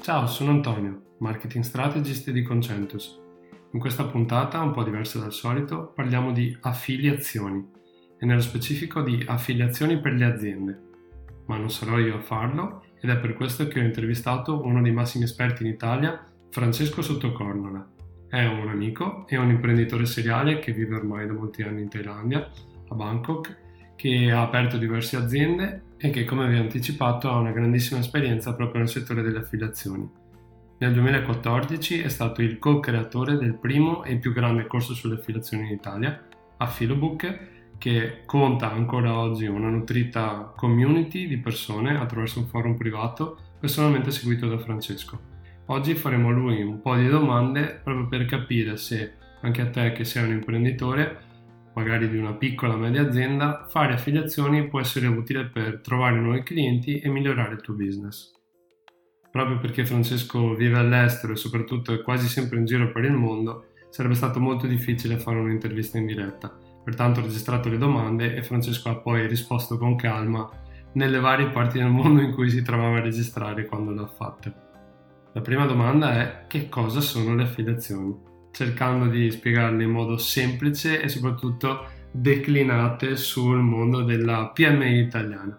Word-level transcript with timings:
Ciao, 0.00 0.26
sono 0.26 0.52
Antonio, 0.52 1.16
marketing 1.18 1.62
strategist 1.62 2.30
di 2.30 2.42
Concentus. 2.42 3.20
In 3.72 3.78
questa 3.78 4.06
puntata, 4.06 4.58
un 4.62 4.72
po' 4.72 4.82
diversa 4.82 5.18
dal 5.18 5.30
solito, 5.30 5.92
parliamo 5.94 6.32
di 6.32 6.56
affiliazioni 6.62 7.68
e 8.18 8.24
nello 8.24 8.40
specifico 8.40 9.02
di 9.02 9.22
affiliazioni 9.26 10.00
per 10.00 10.14
le 10.14 10.24
aziende. 10.24 10.80
Ma 11.44 11.58
non 11.58 11.70
sarò 11.70 11.98
io 11.98 12.16
a 12.16 12.22
farlo 12.22 12.82
ed 12.98 13.10
è 13.10 13.18
per 13.18 13.34
questo 13.34 13.68
che 13.68 13.78
ho 13.78 13.82
intervistato 13.82 14.64
uno 14.64 14.80
dei 14.80 14.90
massimi 14.90 15.24
esperti 15.24 15.64
in 15.64 15.68
Italia, 15.68 16.24
Francesco 16.48 17.02
Sottocornola. 17.02 17.86
È 18.26 18.42
un 18.46 18.70
amico 18.70 19.26
e 19.28 19.36
un 19.36 19.50
imprenditore 19.50 20.06
seriale 20.06 20.60
che 20.60 20.72
vive 20.72 20.96
ormai 20.96 21.26
da 21.26 21.34
molti 21.34 21.60
anni 21.60 21.82
in 21.82 21.90
Thailandia, 21.90 22.50
a 22.88 22.94
Bangkok, 22.94 23.54
che 23.96 24.30
ha 24.30 24.40
aperto 24.40 24.78
diverse 24.78 25.16
aziende 25.16 25.88
e 26.02 26.10
che, 26.10 26.24
come 26.24 26.48
vi 26.48 26.56
ho 26.56 26.62
anticipato, 26.62 27.30
ha 27.30 27.38
una 27.38 27.52
grandissima 27.52 28.00
esperienza 28.00 28.54
proprio 28.54 28.80
nel 28.80 28.88
settore 28.88 29.20
delle 29.20 29.40
affiliazioni. 29.40 30.08
Nel 30.78 30.94
2014 30.94 32.00
è 32.00 32.08
stato 32.08 32.40
il 32.40 32.58
co-creatore 32.58 33.36
del 33.36 33.54
primo 33.54 34.02
e 34.04 34.16
più 34.16 34.32
grande 34.32 34.66
corso 34.66 34.94
sulle 34.94 35.16
affiliazioni 35.16 35.66
in 35.66 35.74
Italia, 35.74 36.26
Affilobook, 36.56 37.48
che 37.76 38.22
conta 38.24 38.72
ancora 38.72 39.18
oggi 39.18 39.44
una 39.44 39.68
nutrita 39.68 40.52
community 40.56 41.26
di 41.28 41.36
persone 41.36 41.98
attraverso 41.98 42.38
un 42.38 42.46
forum 42.46 42.76
privato 42.76 43.38
personalmente 43.60 44.10
seguito 44.10 44.48
da 44.48 44.58
Francesco. 44.58 45.20
Oggi 45.66 45.94
faremo 45.94 46.28
a 46.28 46.32
lui 46.32 46.62
un 46.62 46.80
po' 46.80 46.96
di 46.96 47.08
domande 47.08 47.78
proprio 47.84 48.08
per 48.08 48.24
capire 48.24 48.78
se 48.78 49.12
anche 49.42 49.60
a 49.60 49.68
te 49.68 49.92
che 49.92 50.04
sei 50.04 50.24
un 50.24 50.30
imprenditore, 50.30 51.28
magari 51.80 52.08
di 52.08 52.16
una 52.16 52.34
piccola 52.34 52.76
media 52.76 53.02
azienda, 53.02 53.66
fare 53.68 53.94
affiliazioni 53.94 54.68
può 54.68 54.80
essere 54.80 55.06
utile 55.06 55.46
per 55.46 55.80
trovare 55.80 56.20
nuovi 56.20 56.42
clienti 56.42 57.00
e 57.00 57.08
migliorare 57.08 57.54
il 57.54 57.60
tuo 57.60 57.74
business. 57.74 58.32
Proprio 59.30 59.58
perché 59.58 59.84
Francesco 59.84 60.54
vive 60.54 60.78
all'estero 60.78 61.32
e 61.32 61.36
soprattutto 61.36 61.92
è 61.92 62.02
quasi 62.02 62.28
sempre 62.28 62.58
in 62.58 62.64
giro 62.64 62.90
per 62.92 63.04
il 63.04 63.12
mondo, 63.12 63.72
sarebbe 63.90 64.14
stato 64.14 64.40
molto 64.40 64.66
difficile 64.66 65.18
fare 65.18 65.38
un'intervista 65.38 65.98
in 65.98 66.06
diretta 66.06 66.68
Pertanto 66.82 67.20
ho 67.20 67.22
registrato 67.24 67.68
le 67.68 67.78
domande 67.78 68.34
e 68.34 68.42
Francesco 68.42 68.88
ha 68.88 68.96
poi 68.96 69.26
risposto 69.26 69.76
con 69.76 69.96
calma 69.96 70.48
nelle 70.92 71.20
varie 71.20 71.50
parti 71.50 71.78
del 71.78 71.90
mondo 71.90 72.22
in 72.22 72.32
cui 72.32 72.50
si 72.50 72.62
trovava 72.62 72.96
a 72.96 73.02
registrare 73.02 73.66
quando 73.66 73.92
le 73.92 74.00
ha 74.00 74.06
fatte. 74.06 74.54
La 75.32 75.40
prima 75.40 75.66
domanda 75.66 76.20
è 76.20 76.46
che 76.48 76.68
cosa 76.68 77.00
sono 77.00 77.34
le 77.34 77.44
affiliazioni? 77.44 78.29
Cercando 78.52 79.06
di 79.06 79.30
spiegarle 79.30 79.84
in 79.84 79.90
modo 79.90 80.16
semplice 80.16 81.00
e 81.00 81.08
soprattutto 81.08 81.84
declinate 82.10 83.16
sul 83.16 83.58
mondo 83.58 84.02
della 84.02 84.50
PMI 84.52 84.98
italiana. 84.98 85.58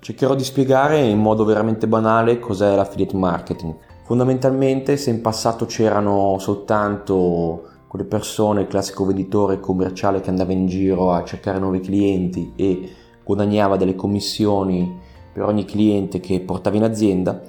Cercherò 0.00 0.34
di 0.34 0.44
spiegare 0.44 1.00
in 1.00 1.18
modo 1.18 1.44
veramente 1.44 1.86
banale 1.86 2.38
cos'è 2.38 2.74
l'affiliate 2.74 3.16
marketing. 3.16 3.76
Fondamentalmente 4.04 4.96
se 4.96 5.10
in 5.10 5.20
passato 5.20 5.66
c'erano 5.66 6.36
soltanto 6.38 7.70
quelle 7.88 8.04
persone, 8.04 8.62
il 8.62 8.68
classico 8.68 9.04
venditore 9.04 9.58
commerciale 9.58 10.20
che 10.20 10.30
andava 10.30 10.52
in 10.52 10.66
giro 10.66 11.12
a 11.12 11.24
cercare 11.24 11.58
nuovi 11.58 11.80
clienti 11.80 12.52
e 12.56 12.92
guadagnava 13.24 13.76
delle 13.76 13.96
commissioni 13.96 14.96
per 15.32 15.42
ogni 15.42 15.64
cliente 15.64 16.20
che 16.20 16.40
portava 16.40 16.76
in 16.76 16.84
azienda, 16.84 17.42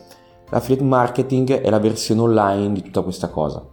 l'affiliate 0.49 0.83
marketing 0.83 1.61
è 1.61 1.69
la 1.69 1.79
versione 1.79 2.21
online 2.21 2.73
di 2.73 2.81
tutta 2.81 3.01
questa 3.01 3.29
cosa. 3.29 3.63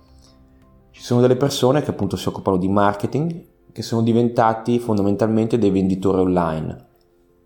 Ci 0.94 1.02
sono 1.02 1.20
delle 1.20 1.34
persone 1.34 1.82
che 1.82 1.90
appunto 1.90 2.16
si 2.16 2.28
occupano 2.28 2.56
di 2.56 2.68
marketing, 2.68 3.44
che 3.72 3.82
sono 3.82 4.00
diventati 4.00 4.78
fondamentalmente 4.78 5.58
dei 5.58 5.70
venditori 5.70 6.20
online. 6.20 6.86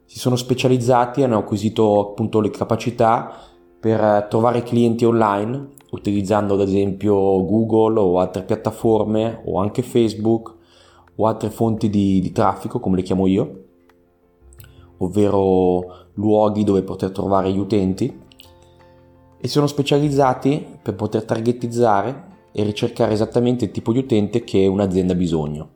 Si 0.04 0.18
sono 0.18 0.36
specializzati, 0.36 1.22
hanno 1.22 1.38
acquisito 1.38 2.10
appunto 2.10 2.40
le 2.40 2.50
capacità 2.50 3.32
per 3.80 4.26
trovare 4.28 4.62
clienti 4.62 5.06
online 5.06 5.68
utilizzando 5.92 6.54
ad 6.54 6.60
esempio 6.60 7.14
Google 7.46 7.98
o 7.98 8.18
altre 8.18 8.42
piattaforme 8.42 9.40
o 9.46 9.58
anche 9.58 9.80
Facebook 9.80 10.54
o 11.16 11.26
altre 11.26 11.48
fonti 11.48 11.88
di, 11.88 12.20
di 12.20 12.32
traffico 12.32 12.78
come 12.80 12.96
le 12.96 13.02
chiamo 13.02 13.26
io, 13.26 13.64
ovvero 14.98 16.08
luoghi 16.14 16.64
dove 16.64 16.82
poter 16.82 17.12
trovare 17.12 17.50
gli 17.50 17.58
utenti 17.58 18.24
e 19.40 19.48
sono 19.48 19.66
specializzati 19.66 20.80
per 20.82 20.94
poter 20.94 21.24
targetizzare 21.24 22.27
e 22.52 22.62
ricercare 22.62 23.12
esattamente 23.12 23.66
il 23.66 23.70
tipo 23.70 23.92
di 23.92 23.98
utente 23.98 24.44
che 24.44 24.66
un'azienda 24.66 25.12
ha 25.12 25.16
bisogno. 25.16 25.68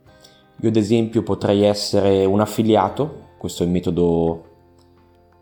Io 0.61 0.69
ad 0.69 0.75
esempio 0.75 1.23
potrei 1.23 1.63
essere 1.63 2.25
un 2.25 2.39
affiliato, 2.39 3.31
questo 3.37 3.63
è 3.63 3.65
il 3.65 3.71
metodo, 3.71 4.43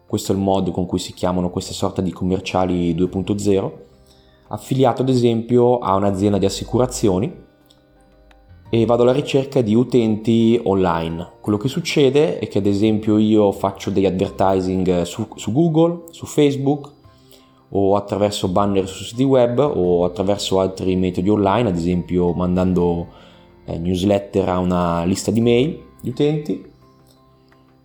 questo 0.07 0.31
è 0.31 0.35
il 0.35 0.41
modo 0.41 0.71
con 0.71 0.85
cui 0.85 0.99
si 0.99 1.13
chiamano 1.13 1.49
queste 1.49 1.73
sorte 1.73 2.01
di 2.01 2.11
commerciali 2.11 2.93
2.0 2.95 3.89
affiliato 4.51 5.01
ad 5.01 5.09
esempio 5.09 5.79
a 5.79 5.95
un'azienda 5.95 6.37
di 6.37 6.45
assicurazioni 6.45 7.49
e 8.73 8.85
vado 8.85 9.03
alla 9.03 9.11
ricerca 9.11 9.61
di 9.61 9.75
utenti 9.75 10.59
online. 10.63 11.33
Quello 11.41 11.57
che 11.57 11.67
succede 11.67 12.39
è 12.39 12.47
che 12.47 12.59
ad 12.59 12.65
esempio 12.65 13.17
io 13.17 13.51
faccio 13.51 13.89
degli 13.89 14.05
advertising 14.05 15.01
su, 15.01 15.27
su 15.35 15.51
Google, 15.51 16.03
su 16.11 16.25
Facebook 16.25 16.89
o 17.73 17.95
attraverso 17.95 18.47
banner 18.47 18.87
su 18.87 19.03
siti 19.03 19.23
web 19.23 19.59
o 19.59 20.03
attraverso 20.03 20.59
altri 20.59 20.95
metodi 20.95 21.29
online, 21.29 21.69
ad 21.69 21.75
esempio 21.75 22.33
mandando 22.33 23.07
eh, 23.65 23.77
newsletter 23.77 24.49
a 24.49 24.59
una 24.59 25.03
lista 25.03 25.31
di 25.31 25.41
mail 25.41 25.79
di 26.01 26.09
utenti 26.09 26.69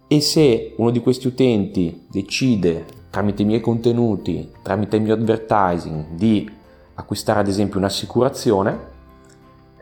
e 0.09 0.21
se 0.21 0.75
uno 0.77 0.91
di 0.91 1.01
questi 1.01 1.27
utenti 1.27 2.07
decide 2.09 2.85
tramite 3.11 3.43
i 3.43 3.45
miei 3.45 3.61
contenuti, 3.61 4.53
tramite 4.63 4.97
il 4.97 5.03
mio 5.03 5.15
advertising 5.15 6.11
di 6.11 6.49
acquistare 6.95 7.41
ad 7.41 7.49
esempio 7.49 7.79
un'assicurazione, 7.79 8.95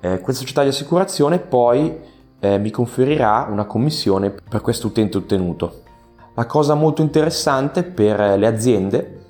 eh, 0.00 0.20
questa 0.20 0.42
società 0.42 0.62
di 0.62 0.68
assicurazione 0.68 1.38
poi 1.38 1.94
eh, 2.40 2.58
mi 2.58 2.70
conferirà 2.70 3.48
una 3.50 3.64
commissione 3.64 4.30
per 4.30 4.60
questo 4.60 4.88
utente 4.88 5.16
ottenuto. 5.16 5.82
La 6.34 6.46
cosa 6.46 6.74
molto 6.74 7.00
interessante 7.02 7.82
per 7.84 8.38
le 8.38 8.46
aziende 8.46 9.23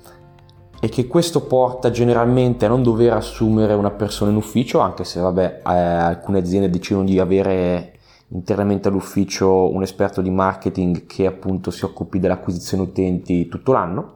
è 0.85 0.89
che 0.89 1.07
questo 1.07 1.45
porta 1.45 1.89
generalmente 1.89 2.65
a 2.65 2.69
non 2.69 2.83
dover 2.83 3.13
assumere 3.13 3.73
una 3.73 3.91
persona 3.91 4.31
in 4.31 4.37
ufficio, 4.37 4.79
anche 4.79 5.03
se 5.03 5.19
vabbè, 5.19 5.61
eh, 5.65 5.71
alcune 5.71 6.39
aziende 6.39 6.69
decidono 6.69 7.05
di 7.05 7.19
avere 7.19 7.93
internamente 8.29 8.87
all'ufficio 8.87 9.71
un 9.71 9.83
esperto 9.83 10.21
di 10.21 10.29
marketing 10.29 11.05
che 11.05 11.25
appunto 11.25 11.71
si 11.71 11.85
occupi 11.85 12.19
dell'acquisizione 12.19 12.83
utenti 12.83 13.47
tutto 13.47 13.71
l'anno, 13.71 14.15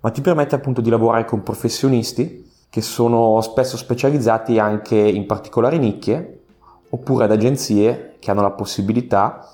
ma 0.00 0.10
ti 0.10 0.20
permette 0.20 0.54
appunto 0.54 0.80
di 0.80 0.90
lavorare 0.90 1.24
con 1.24 1.42
professionisti 1.42 2.50
che 2.70 2.80
sono 2.80 3.40
spesso 3.40 3.76
specializzati 3.76 4.58
anche 4.58 4.96
in 4.96 5.26
particolari 5.26 5.78
nicchie 5.78 6.44
oppure 6.90 7.24
ad 7.24 7.32
agenzie 7.32 8.16
che 8.18 8.30
hanno 8.30 8.42
la 8.42 8.50
possibilità 8.50 9.48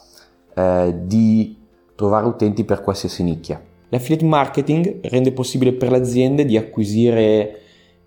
eh, 0.55 0.95
di 1.03 1.57
trovare 1.95 2.27
utenti 2.27 2.65
per 2.65 2.83
qualsiasi 2.83 3.23
nicchia. 3.23 3.73
L'affiliate 3.89 4.25
marketing 4.25 5.01
rende 5.03 5.33
possibile 5.33 5.73
per 5.73 5.91
le 5.91 5.99
aziende 5.99 6.45
di 6.45 6.57
acquisire 6.57 7.61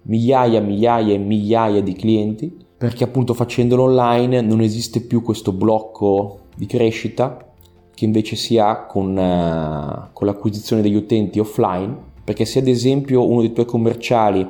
migliaia, 0.03 0.59
migliaia 0.61 1.13
e 1.13 1.17
migliaia 1.17 1.81
di 1.81 1.93
clienti 1.93 2.65
perché 2.77 3.03
appunto 3.03 3.33
facendolo 3.33 3.83
online 3.83 4.41
non 4.41 4.61
esiste 4.61 5.01
più 5.01 5.21
questo 5.21 5.51
blocco 5.51 6.41
di 6.55 6.65
crescita 6.65 7.45
che 7.93 8.05
invece 8.05 8.35
si 8.35 8.57
ha 8.57 8.85
con, 8.85 9.17
uh, 9.17 10.09
con 10.13 10.27
l'acquisizione 10.27 10.81
degli 10.81 10.95
utenti 10.95 11.39
offline 11.39 11.95
perché 12.23 12.45
se 12.45 12.59
ad 12.59 12.67
esempio 12.67 13.27
uno 13.27 13.41
dei 13.41 13.53
tuoi 13.53 13.65
commerciali 13.65 14.45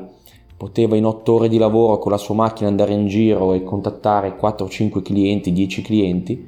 poteva 0.57 0.95
in 0.95 1.05
otto 1.05 1.33
ore 1.33 1.47
di 1.47 1.57
lavoro 1.59 1.99
con 1.99 2.11
la 2.11 2.17
sua 2.17 2.33
macchina 2.33 2.67
andare 2.67 2.91
in 2.91 3.07
giro 3.07 3.53
e 3.53 3.63
contattare 3.63 4.35
4-5 4.35 5.03
clienti, 5.03 5.53
10 5.53 5.81
clienti, 5.83 6.47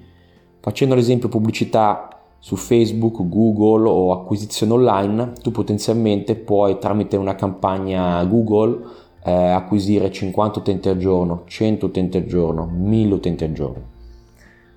facendo 0.59 0.95
ad 0.95 0.99
esempio 0.99 1.29
pubblicità 1.29 2.08
su 2.39 2.55
Facebook, 2.55 3.27
Google 3.27 3.87
o 3.87 4.13
acquisizione 4.13 4.73
online, 4.73 5.33
tu 5.41 5.51
potenzialmente 5.51 6.35
puoi 6.35 6.79
tramite 6.79 7.17
una 7.17 7.35
campagna 7.35 8.23
Google 8.23 8.79
eh, 9.23 9.31
acquisire 9.31 10.11
50 10.11 10.59
utenti 10.59 10.89
al 10.89 10.97
giorno, 10.97 11.43
100 11.45 11.85
utenti 11.85 12.17
al 12.17 12.25
giorno, 12.25 12.69
1000 12.71 13.13
utenti 13.13 13.43
al 13.43 13.51
giorno. 13.51 13.83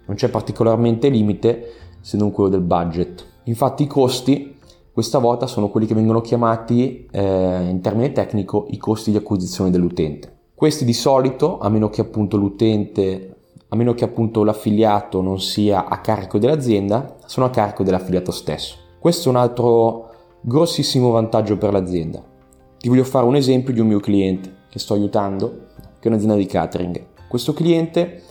Non 0.06 0.16
c'è 0.16 0.28
particolarmente 0.28 1.08
limite 1.08 1.72
se 2.00 2.16
non 2.16 2.32
quello 2.32 2.50
del 2.50 2.60
budget. 2.60 3.24
Infatti 3.44 3.84
i 3.84 3.86
costi 3.86 4.52
questa 4.92 5.18
volta 5.18 5.46
sono 5.46 5.70
quelli 5.70 5.86
che 5.86 5.94
vengono 5.94 6.20
chiamati 6.20 7.08
eh, 7.10 7.66
in 7.70 7.80
termine 7.80 8.12
tecnico 8.12 8.66
i 8.70 8.76
costi 8.76 9.10
di 9.10 9.16
acquisizione 9.16 9.70
dell'utente. 9.70 10.40
Questi 10.54 10.84
di 10.84 10.92
solito, 10.92 11.58
a 11.58 11.70
meno 11.70 11.88
che 11.88 12.02
appunto 12.02 12.36
l'utente, 12.36 13.31
a 13.72 13.76
meno 13.76 13.94
che 13.94 14.04
appunto 14.04 14.44
l'affiliato 14.44 15.22
non 15.22 15.40
sia 15.40 15.86
a 15.86 15.98
carico 16.00 16.38
dell'azienda, 16.38 17.16
sono 17.24 17.46
a 17.46 17.50
carico 17.50 17.82
dell'affiliato 17.82 18.30
stesso. 18.30 18.76
Questo 18.98 19.28
è 19.28 19.32
un 19.32 19.38
altro 19.38 20.10
grossissimo 20.42 21.10
vantaggio 21.10 21.56
per 21.56 21.72
l'azienda. 21.72 22.22
Ti 22.78 22.88
voglio 22.90 23.04
fare 23.04 23.24
un 23.24 23.34
esempio 23.34 23.72
di 23.72 23.80
un 23.80 23.86
mio 23.86 23.98
cliente 23.98 24.56
che 24.68 24.78
sto 24.78 24.92
aiutando, 24.92 25.68
che 25.98 26.06
è 26.06 26.08
un'azienda 26.08 26.36
di 26.36 26.44
catering. 26.44 27.06
Questo 27.26 27.54
cliente 27.54 28.22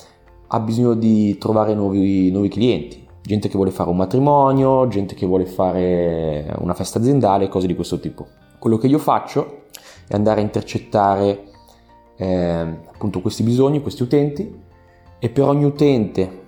ha 0.46 0.60
bisogno 0.60 0.94
di 0.94 1.36
trovare 1.40 1.74
nuovi, 1.74 2.30
nuovi 2.30 2.48
clienti, 2.48 3.04
gente 3.24 3.48
che 3.48 3.56
vuole 3.56 3.72
fare 3.72 3.90
un 3.90 3.98
matrimonio, 3.98 4.88
gente 4.90 5.16
che 5.16 5.26
vuole 5.26 5.48
fare 5.48 6.56
una 6.60 6.76
festa 6.76 7.00
aziendale, 7.00 7.48
cose 7.48 7.66
di 7.66 7.74
questo 7.74 8.00
tipo. 8.00 8.28
Quello 8.60 8.78
che 8.78 8.86
io 8.86 9.00
faccio 9.00 9.64
e 10.08 10.14
andare 10.14 10.42
a 10.42 10.44
intercettare 10.44 11.46
eh, 12.16 12.78
appunto 12.94 13.22
questi 13.22 13.42
bisogni, 13.42 13.82
questi 13.82 14.04
utenti 14.04 14.70
e 15.24 15.30
per 15.30 15.44
ogni 15.44 15.66
utente 15.66 16.40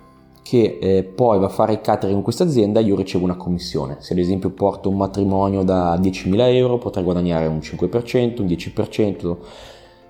che 0.42 0.78
eh, 0.80 1.04
poi 1.04 1.38
va 1.38 1.46
a 1.46 1.48
fare 1.48 1.74
il 1.74 1.80
catering 1.80 2.16
in 2.16 2.24
questa 2.24 2.42
azienda 2.42 2.80
io 2.80 2.96
ricevo 2.96 3.22
una 3.22 3.36
commissione. 3.36 3.98
Se 4.00 4.14
ad 4.14 4.18
esempio 4.18 4.50
porto 4.50 4.90
un 4.90 4.96
matrimonio 4.96 5.62
da 5.62 5.94
10.000 5.94 6.34
euro 6.56 6.78
potrei 6.78 7.04
guadagnare 7.04 7.46
un 7.46 7.58
5%, 7.58 8.40
un 8.42 8.46
10%, 8.48 9.36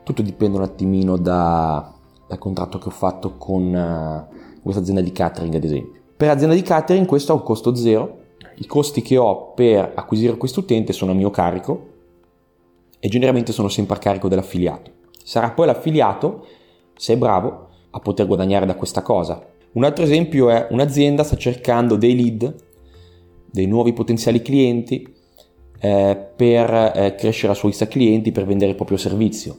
tutto 0.02 0.22
dipende 0.22 0.56
un 0.56 0.62
attimino 0.62 1.18
da, 1.18 1.92
dal 2.26 2.38
contratto 2.38 2.78
che 2.78 2.88
ho 2.88 2.92
fatto 2.92 3.36
con 3.36 3.62
uh, 3.64 4.62
questa 4.62 4.80
azienda 4.80 5.02
di 5.02 5.12
catering 5.12 5.54
ad 5.54 5.64
esempio. 5.64 6.00
Per 6.16 6.26
l'azienda 6.26 6.54
di 6.54 6.62
catering 6.62 7.06
questo 7.06 7.32
ha 7.32 7.36
un 7.36 7.42
costo 7.42 7.74
zero, 7.74 8.18
i 8.56 8.66
costi 8.66 9.02
che 9.02 9.18
ho 9.18 9.52
per 9.52 9.92
acquisire 9.94 10.38
questo 10.38 10.60
utente 10.60 10.94
sono 10.94 11.12
a 11.12 11.14
mio 11.14 11.30
carico 11.30 11.88
e 12.98 13.08
generalmente 13.08 13.52
sono 13.52 13.68
sempre 13.68 13.96
a 13.96 13.98
carico 13.98 14.28
dell'affiliato. 14.28 14.90
Sarà 15.22 15.50
poi 15.50 15.66
l'affiliato, 15.66 16.46
se 16.96 17.12
è 17.12 17.16
bravo, 17.18 17.63
a 17.94 18.00
poter 18.00 18.26
guadagnare 18.26 18.66
da 18.66 18.74
questa 18.74 19.02
cosa 19.02 19.52
un 19.74 19.82
altro 19.82 20.04
esempio 20.04 20.50
è 20.50 20.68
un'azienda 20.70 21.24
sta 21.24 21.36
cercando 21.36 21.96
dei 21.96 22.14
lead, 22.14 22.54
dei 23.50 23.66
nuovi 23.66 23.92
potenziali 23.92 24.40
clienti 24.40 25.04
eh, 25.80 26.16
per 26.36 26.92
eh, 26.94 27.14
crescere 27.16 27.48
la 27.48 27.54
sua 27.54 27.70
lista 27.70 27.88
clienti, 27.88 28.30
per 28.30 28.46
vendere 28.46 28.70
il 28.70 28.76
proprio 28.76 28.96
servizio. 28.96 29.56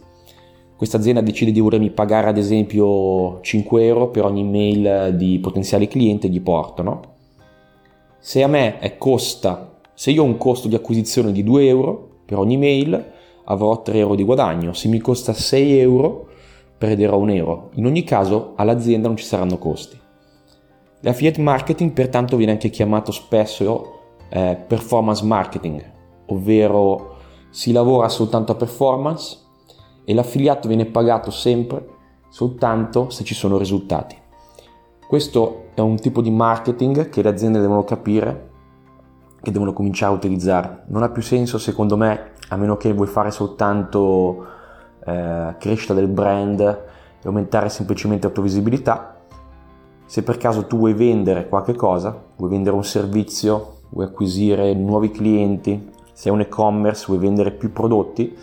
Questa 0.77 0.95
azienda 0.95 1.19
decide 1.19 1.51
di 1.51 1.59
volermi 1.59 1.89
pagare 1.89 2.29
ad 2.29 2.37
esempio 2.37 3.41
5 3.41 3.85
euro 3.85 4.09
per 4.09 4.23
ogni 4.23 4.45
mail 4.45 5.15
di 5.17 5.37
potenziali 5.39 5.87
clienti 5.87 6.27
e 6.27 6.29
gli 6.29 6.41
portano. 6.41 7.15
Se 8.17 8.41
a 8.41 8.47
me 8.47 8.79
costa, 8.97 9.79
se 9.93 10.11
io 10.11 10.23
ho 10.23 10.25
un 10.25 10.37
costo 10.37 10.69
di 10.69 10.75
acquisizione 10.75 11.33
di 11.33 11.43
2 11.43 11.67
euro 11.67 12.09
per 12.25 12.37
ogni 12.37 12.57
mail, 12.57 13.11
avrò 13.45 13.81
3 13.81 13.97
euro 13.97 14.15
di 14.15 14.23
guadagno. 14.23 14.71
Se 14.71 14.87
mi 14.87 14.99
costa 14.99 15.33
6 15.33 15.77
euro, 15.77 16.29
perderò 16.85 17.17
un 17.17 17.31
euro. 17.31 17.69
In 17.73 17.87
ogni 17.87 18.03
caso 18.03 18.53
all'azienda 18.55 19.07
non 19.07 19.17
ci 19.17 19.25
saranno 19.25 19.57
costi. 19.57 19.99
L'affiliate 20.99 21.41
marketing 21.41 21.91
pertanto 21.91 22.37
viene 22.37 22.51
anche 22.51 22.69
chiamato 22.69 23.11
spesso 23.11 23.99
eh, 24.29 24.55
performance 24.67 25.23
marketing, 25.25 25.83
ovvero 26.27 27.15
si 27.49 27.71
lavora 27.71 28.07
soltanto 28.07 28.51
a 28.51 28.55
performance 28.55 29.37
e 30.03 30.13
l'affiliato 30.13 30.67
viene 30.67 30.85
pagato 30.85 31.31
sempre 31.31 31.93
soltanto 32.29 33.09
se 33.09 33.23
ci 33.23 33.33
sono 33.33 33.57
risultati. 33.57 34.15
Questo 35.07 35.69
è 35.73 35.81
un 35.81 35.95
tipo 35.97 36.21
di 36.21 36.31
marketing 36.31 37.09
che 37.09 37.21
le 37.21 37.29
aziende 37.29 37.59
devono 37.59 37.83
capire, 37.83 38.49
che 39.41 39.51
devono 39.51 39.73
cominciare 39.73 40.11
a 40.11 40.15
utilizzare. 40.15 40.83
Non 40.87 41.01
ha 41.01 41.09
più 41.09 41.21
senso 41.21 41.57
secondo 41.57 41.97
me, 41.97 42.33
a 42.49 42.57
meno 42.57 42.77
che 42.77 42.93
vuoi 42.93 43.07
fare 43.07 43.31
soltanto 43.31 44.53
eh, 45.05 45.55
crescita 45.57 45.93
del 45.93 46.07
brand 46.07 46.59
e 46.59 47.27
aumentare 47.27 47.69
semplicemente 47.69 48.27
la 48.27 48.33
tua 48.33 48.43
visibilità, 48.43 49.15
se 50.05 50.23
per 50.23 50.37
caso 50.37 50.67
tu 50.67 50.77
vuoi 50.77 50.93
vendere 50.93 51.47
qualche 51.47 51.73
cosa, 51.73 52.15
vuoi 52.35 52.49
vendere 52.49 52.75
un 52.75 52.83
servizio, 52.83 53.77
vuoi 53.89 54.05
acquisire 54.05 54.73
nuovi 54.73 55.09
clienti, 55.09 55.91
sei 56.13 56.31
un 56.31 56.41
e-commerce, 56.41 57.05
vuoi 57.07 57.19
vendere 57.19 57.51
più 57.51 57.71
prodotti, 57.71 58.37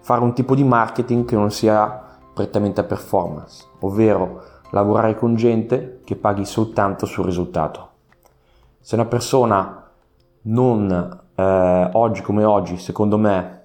fare 0.00 0.22
un 0.22 0.32
tipo 0.34 0.54
di 0.54 0.64
marketing 0.64 1.24
che 1.24 1.34
non 1.34 1.50
sia 1.50 2.18
prettamente 2.32 2.80
a 2.80 2.84
performance, 2.84 3.64
ovvero 3.80 4.42
lavorare 4.70 5.16
con 5.16 5.34
gente 5.34 6.00
che 6.04 6.14
paghi 6.14 6.44
soltanto 6.44 7.06
sul 7.06 7.24
risultato. 7.24 7.88
Se 8.80 8.94
una 8.94 9.06
persona 9.06 9.90
non 10.42 11.20
eh, 11.34 11.90
oggi 11.92 12.22
come 12.22 12.44
oggi, 12.44 12.78
secondo 12.78 13.18
me, 13.18 13.57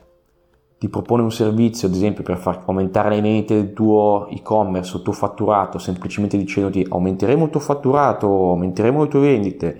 ti 0.83 0.89
propone 0.89 1.21
un 1.21 1.31
servizio, 1.31 1.87
ad 1.87 1.93
esempio 1.93 2.25
per 2.25 2.35
far 2.35 2.61
aumentare 2.65 3.07
le 3.15 3.21
vendite 3.21 3.55
del 3.55 3.71
tuo 3.71 4.27
e-commerce 4.27 4.95
o 4.95 4.97
il 4.97 5.03
tuo 5.03 5.13
fatturato, 5.13 5.77
semplicemente 5.77 6.35
dicendoti 6.35 6.85
aumenteremo 6.89 7.45
il 7.45 7.49
tuo 7.49 7.61
fatturato, 7.61 8.27
aumenteremo 8.27 9.03
le 9.03 9.07
tue 9.07 9.21
vendite, 9.21 9.79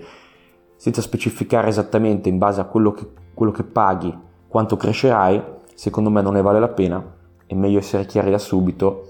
senza 0.76 1.02
specificare 1.02 1.68
esattamente 1.68 2.30
in 2.30 2.38
base 2.38 2.62
a 2.62 2.64
quello 2.64 2.92
che, 2.92 3.06
quello 3.34 3.52
che 3.52 3.64
paghi 3.64 4.16
quanto 4.48 4.78
crescerai, 4.78 5.42
secondo 5.74 6.08
me 6.08 6.22
non 6.22 6.32
ne 6.32 6.40
vale 6.40 6.58
la 6.58 6.68
pena, 6.68 7.04
è 7.44 7.52
meglio 7.52 7.80
essere 7.80 8.06
chiari 8.06 8.30
da 8.30 8.38
subito 8.38 9.08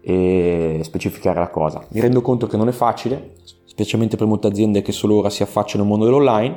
e 0.00 0.80
specificare 0.82 1.40
la 1.40 1.50
cosa. 1.50 1.84
Mi 1.90 2.00
rendo 2.00 2.22
conto 2.22 2.46
che 2.46 2.56
non 2.56 2.68
è 2.68 2.72
facile, 2.72 3.34
specialmente 3.66 4.16
per 4.16 4.26
molte 4.26 4.46
aziende 4.46 4.80
che 4.80 4.92
solo 4.92 5.16
ora 5.16 5.28
si 5.28 5.42
affacciano 5.42 5.82
al 5.82 5.90
mondo 5.90 6.06
dell'online, 6.06 6.56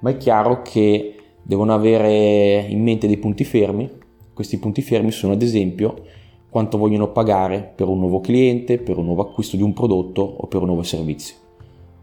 ma 0.00 0.08
è 0.08 0.16
chiaro 0.16 0.62
che 0.62 1.12
devono 1.42 1.74
avere 1.74 2.64
in 2.70 2.82
mente 2.82 3.06
dei 3.06 3.18
punti 3.18 3.44
fermi. 3.44 3.97
Questi 4.38 4.60
punti 4.60 4.82
fermi 4.82 5.10
sono 5.10 5.32
ad 5.32 5.42
esempio 5.42 5.96
quanto 6.48 6.78
vogliono 6.78 7.10
pagare 7.10 7.72
per 7.74 7.88
un 7.88 7.98
nuovo 7.98 8.20
cliente, 8.20 8.78
per 8.78 8.96
un 8.96 9.06
nuovo 9.06 9.22
acquisto 9.22 9.56
di 9.56 9.64
un 9.64 9.72
prodotto 9.72 10.22
o 10.22 10.46
per 10.46 10.60
un 10.60 10.66
nuovo 10.68 10.84
servizio. 10.84 11.34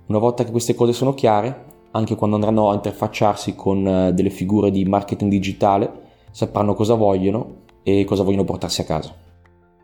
Una 0.07 0.17
volta 0.17 0.43
che 0.43 0.51
queste 0.51 0.75
cose 0.75 0.91
sono 0.91 1.13
chiare, 1.13 1.63
anche 1.91 2.15
quando 2.15 2.35
andranno 2.35 2.71
a 2.71 2.73
interfacciarsi 2.73 3.55
con 3.55 3.87
eh, 3.87 4.13
delle 4.13 4.29
figure 4.29 4.69
di 4.69 4.83
marketing 4.83 5.31
digitale, 5.31 5.89
sapranno 6.31 6.73
cosa 6.73 6.95
vogliono 6.95 7.61
e 7.83 8.03
cosa 8.03 8.23
vogliono 8.23 8.43
portarsi 8.43 8.81
a 8.81 8.83
casa. 8.83 9.15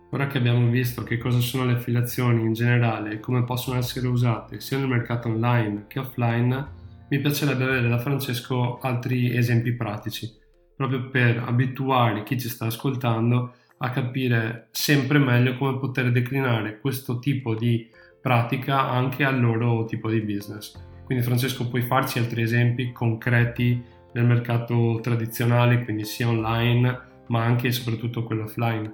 Ora 0.10 0.28
che 0.28 0.38
abbiamo 0.38 0.70
visto 0.70 1.04
che 1.04 1.18
cosa 1.18 1.40
sono 1.40 1.64
le 1.64 1.76
affiliazioni 1.76 2.42
in 2.42 2.52
generale 2.52 3.14
e 3.14 3.20
come 3.22 3.46
possono 3.46 3.78
essere 3.78 4.08
usate 4.08 4.60
sia 4.60 4.78
nel 4.78 4.90
mercato 4.90 5.30
online 5.30 5.86
che 5.88 6.00
offline, 6.00 6.68
mi 7.08 7.20
piacerebbe 7.20 7.64
avere 7.64 7.88
da 7.88 7.98
Francesco 7.98 8.78
altri 8.82 9.38
esempi 9.38 9.72
pratici, 9.72 10.40
proprio 10.88 11.10
per 11.10 11.44
abituare 11.46 12.24
chi 12.24 12.40
ci 12.40 12.50
sta 12.50 12.66
ascoltando 12.66 13.54
a 13.78 13.90
capire 13.90 14.68
sempre 14.72 15.20
meglio 15.20 15.58
come 15.58 15.78
poter 15.78 16.12
declinare 16.12 16.80
questo 16.80 17.20
tipo 17.20 17.56
di 17.56 17.88
pratica 18.22 18.90
anche 18.90 19.24
al 19.24 19.40
loro 19.40 19.86
tipo 19.86 20.10
di 20.10 20.22
business. 20.22 20.74
Quindi 21.04 21.24
Francesco 21.24 21.68
puoi 21.68 21.82
farci 21.82 22.20
altri 22.20 22.44
esempi 22.44 22.92
concreti 22.92 23.82
nel 24.14 24.26
mercato 24.26 25.00
tradizionale, 25.02 25.84
quindi 25.84 26.06
sia 26.06 26.28
online 26.28 27.10
ma 27.28 27.44
anche 27.44 27.68
e 27.68 27.72
soprattutto 27.72 28.24
quello 28.24 28.44
offline. 28.44 28.94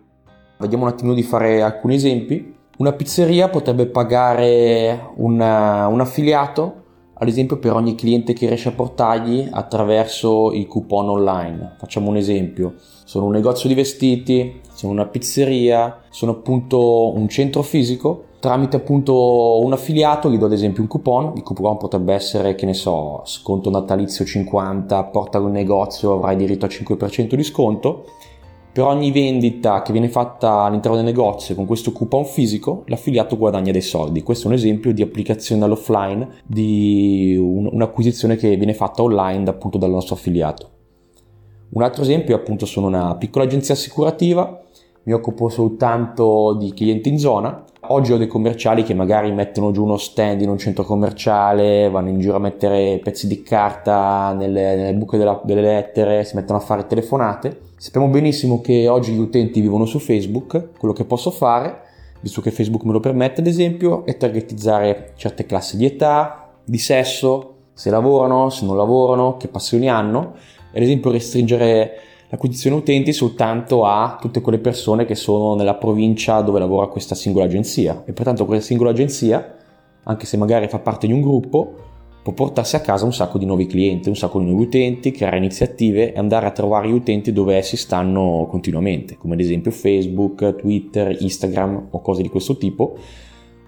Vediamo 0.59 0.83
un 0.83 0.89
attimo 0.89 1.13
di 1.13 1.23
fare 1.23 1.61
alcuni 1.61 1.95
esempi. 1.95 2.55
Una 2.77 2.93
pizzeria 2.93 3.49
potrebbe 3.49 3.87
pagare 3.87 5.11
una, 5.15 5.87
un 5.87 5.99
affiliato 5.99 6.85
ad 7.19 7.27
esempio 7.27 7.57
per 7.57 7.73
ogni 7.73 7.95
cliente 7.95 8.33
che 8.33 8.47
riesce 8.47 8.69
a 8.69 8.73
portargli 8.73 9.47
attraverso 9.49 10.51
il 10.51 10.67
coupon 10.67 11.09
online. 11.09 11.75
Facciamo 11.77 12.09
un 12.09 12.17
esempio, 12.17 12.75
sono 13.05 13.25
un 13.25 13.31
negozio 13.31 13.67
di 13.67 13.75
vestiti, 13.75 14.59
sono 14.73 14.91
una 14.91 15.05
pizzeria, 15.05 16.01
sono 16.09 16.33
appunto 16.33 17.15
un 17.15 17.27
centro 17.27 17.63
fisico, 17.63 18.25
tramite 18.39 18.75
appunto 18.75 19.59
un 19.63 19.73
affiliato 19.73 20.29
gli 20.29 20.37
do 20.37 20.45
ad 20.45 20.53
esempio 20.53 20.83
un 20.83 20.87
coupon, 20.87 21.33
il 21.35 21.43
coupon 21.43 21.77
potrebbe 21.77 22.13
essere 22.13 22.53
che 22.53 22.67
ne 22.67 22.75
so, 22.75 23.21
sconto 23.25 23.71
natalizio 23.71 24.23
50, 24.23 25.03
portalo 25.05 25.47
in 25.47 25.53
negozio, 25.53 26.13
avrai 26.13 26.35
diritto 26.35 26.65
a 26.65 26.69
5% 26.69 27.33
di 27.33 27.43
sconto 27.43 28.05
per 28.77 28.85
ogni 28.85 29.09
vendita 29.09 29.81
che 29.81 29.91
viene 29.91 30.07
fatta 30.07 30.61
all'interno 30.61 30.97
del 30.97 31.05
negozio 31.05 31.55
con 31.55 31.65
questo 31.65 31.91
coupon 31.91 32.25
fisico, 32.25 32.83
l'affiliato 32.85 33.35
guadagna 33.35 33.71
dei 33.71 33.81
soldi. 33.81 34.21
Questo 34.21 34.45
è 34.45 34.51
un 34.51 34.55
esempio 34.55 34.93
di 34.93 35.01
applicazione 35.01 35.63
all'offline 35.63 36.43
di 36.45 37.35
un'acquisizione 37.35 38.35
che 38.35 38.55
viene 38.55 38.75
fatta 38.75 39.01
online 39.01 39.49
appunto 39.49 39.79
dal 39.79 39.89
nostro 39.89 40.13
affiliato. 40.13 40.69
Un 41.69 41.81
altro 41.81 42.03
esempio 42.03 42.35
appunto 42.35 42.67
sono 42.67 42.85
una 42.85 43.15
piccola 43.15 43.45
agenzia 43.45 43.73
assicurativa, 43.73 44.61
mi 45.05 45.11
occupo 45.11 45.49
soltanto 45.49 46.55
di 46.59 46.71
clienti 46.71 47.09
in 47.09 47.17
zona. 47.17 47.63
Oggi 47.89 48.11
ho 48.11 48.17
dei 48.17 48.27
commerciali 48.27 48.83
che 48.83 48.93
magari 48.93 49.31
mettono 49.31 49.71
giù 49.71 49.83
uno 49.83 49.95
stand 49.95 50.41
in 50.41 50.49
un 50.49 50.57
centro 50.57 50.83
commerciale, 50.83 51.89
vanno 51.89 52.09
in 52.09 52.19
giro 52.19 52.35
a 52.35 52.39
mettere 52.39 52.99
pezzi 53.01 53.27
di 53.27 53.43
carta 53.43 54.33
nelle, 54.33 54.75
nelle 54.75 54.93
buche 54.93 55.17
della, 55.17 55.39
delle 55.45 55.61
lettere, 55.61 56.25
si 56.25 56.35
mettono 56.35 56.59
a 56.59 56.61
fare 56.61 56.85
telefonate. 56.85 57.61
Sappiamo 57.77 58.09
benissimo 58.09 58.59
che 58.59 58.89
oggi 58.89 59.13
gli 59.13 59.19
utenti 59.19 59.61
vivono 59.61 59.85
su 59.85 59.99
Facebook, 59.99 60.71
quello 60.77 60.93
che 60.93 61.05
posso 61.05 61.31
fare, 61.31 61.81
visto 62.19 62.41
che 62.41 62.51
Facebook 62.51 62.83
me 62.83 62.91
lo 62.91 62.99
permette 62.99 63.39
ad 63.39 63.47
esempio, 63.47 64.05
è 64.05 64.17
targetizzare 64.17 65.13
certe 65.15 65.45
classi 65.45 65.77
di 65.77 65.85
età, 65.85 66.49
di 66.65 66.79
sesso, 66.79 67.55
se 67.73 67.89
lavorano, 67.89 68.49
se 68.49 68.65
non 68.65 68.75
lavorano, 68.75 69.37
che 69.37 69.47
passioni 69.47 69.89
hanno, 69.89 70.33
ad 70.73 70.81
esempio 70.81 71.11
restringere 71.11 71.99
l'acquisizione 72.29 72.75
utenti 72.75 73.13
soltanto 73.13 73.85
a 73.85 74.17
tutte 74.19 74.41
quelle 74.41 74.59
persone 74.59 75.05
che 75.05 75.15
sono 75.15 75.55
nella 75.55 75.75
provincia 75.75 76.41
dove 76.41 76.59
lavora 76.59 76.87
questa 76.87 77.15
singola 77.15 77.45
agenzia 77.45 78.03
e 78.05 78.11
pertanto 78.11 78.45
quella 78.45 78.61
singola 78.61 78.89
agenzia, 78.89 79.55
anche 80.03 80.25
se 80.25 80.37
magari 80.37 80.67
fa 80.67 80.79
parte 80.79 81.07
di 81.07 81.13
un 81.13 81.21
gruppo, 81.21 81.73
può 82.21 82.33
portarsi 82.33 82.75
a 82.75 82.81
casa 82.81 83.05
un 83.05 83.13
sacco 83.13 83.37
di 83.37 83.45
nuovi 83.45 83.67
clienti, 83.67 84.09
un 84.09 84.15
sacco 84.17 84.39
di 84.39 84.45
nuovi 84.45 84.63
utenti, 84.63 85.11
creare 85.11 85.37
iniziative 85.37 86.13
e 86.13 86.19
andare 86.19 86.45
a 86.45 86.51
trovare 86.51 86.89
gli 86.89 86.93
utenti 86.93 87.31
dove 87.31 87.55
essi 87.55 87.77
stanno 87.77 88.45
continuamente, 88.49 89.15
come 89.15 89.35
ad 89.35 89.39
esempio 89.39 89.71
Facebook, 89.71 90.55
Twitter, 90.57 91.15
Instagram 91.21 91.87
o 91.91 92.01
cose 92.01 92.21
di 92.21 92.29
questo 92.29 92.57
tipo, 92.57 92.97